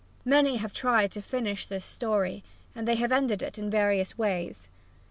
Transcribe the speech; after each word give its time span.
Many 0.25 0.57
have 0.57 0.73
tried 0.73 1.11
to 1.11 1.21
finish 1.21 1.67
this 1.67 1.85
story 1.85 2.43
and 2.75 2.87
they 2.87 2.95
have 2.95 3.11
ended 3.11 3.43
it 3.43 3.59
in 3.59 3.69
various 3.69 4.17
ways. 4.17 4.67